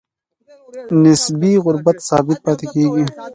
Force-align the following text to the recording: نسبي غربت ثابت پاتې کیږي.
نسبي 1.03 1.51
غربت 1.63 1.97
ثابت 2.09 2.37
پاتې 2.45 2.65
کیږي. 2.73 3.03